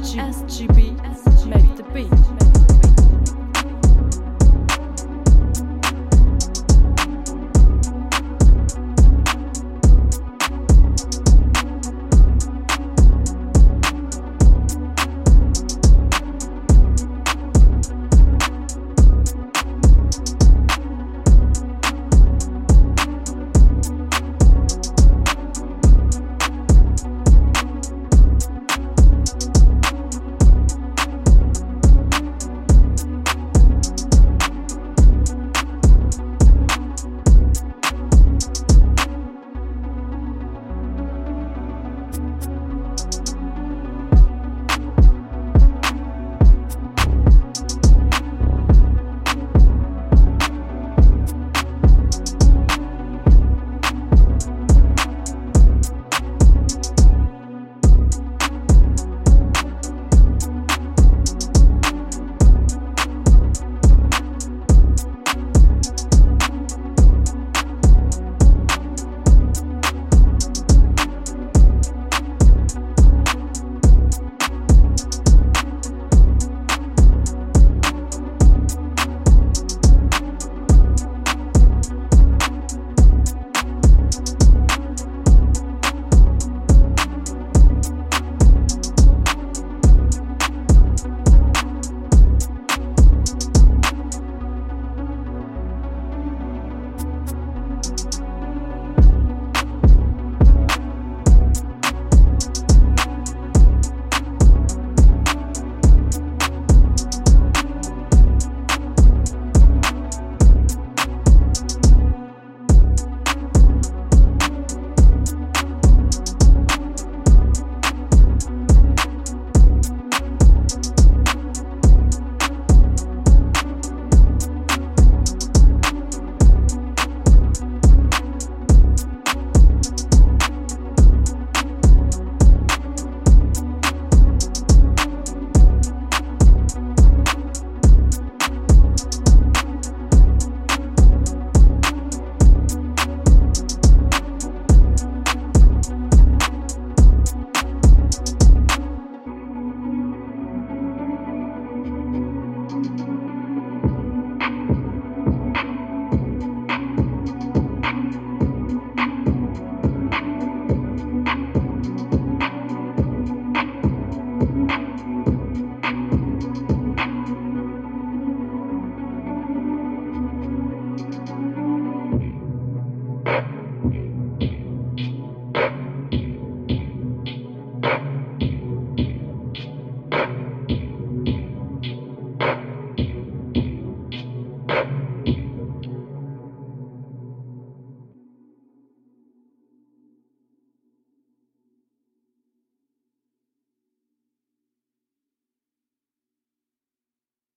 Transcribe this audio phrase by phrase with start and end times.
[0.00, 0.98] SGB,
[1.46, 2.39] make the beat.